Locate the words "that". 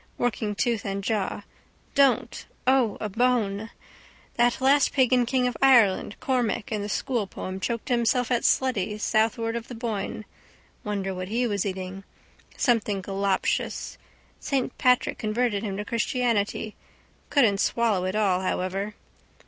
4.33-4.59